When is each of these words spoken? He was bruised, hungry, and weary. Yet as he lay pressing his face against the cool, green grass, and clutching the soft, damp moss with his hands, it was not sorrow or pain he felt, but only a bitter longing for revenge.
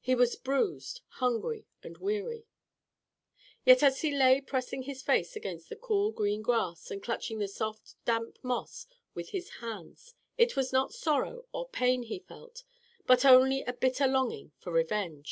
He 0.00 0.16
was 0.16 0.34
bruised, 0.34 1.00
hungry, 1.22 1.68
and 1.80 1.96
weary. 1.98 2.48
Yet 3.64 3.84
as 3.84 4.00
he 4.00 4.10
lay 4.10 4.40
pressing 4.40 4.82
his 4.82 5.00
face 5.00 5.36
against 5.36 5.68
the 5.68 5.76
cool, 5.76 6.10
green 6.10 6.42
grass, 6.42 6.90
and 6.90 7.00
clutching 7.00 7.38
the 7.38 7.46
soft, 7.46 7.94
damp 8.04 8.36
moss 8.42 8.88
with 9.14 9.28
his 9.28 9.48
hands, 9.60 10.12
it 10.36 10.56
was 10.56 10.72
not 10.72 10.92
sorrow 10.92 11.46
or 11.52 11.68
pain 11.68 12.02
he 12.02 12.18
felt, 12.18 12.64
but 13.06 13.24
only 13.24 13.62
a 13.62 13.72
bitter 13.72 14.08
longing 14.08 14.50
for 14.58 14.72
revenge. 14.72 15.28